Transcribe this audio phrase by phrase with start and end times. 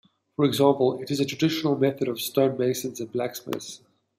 [0.35, 3.81] For example, it is a traditional method for stonemasons and blacksmiths.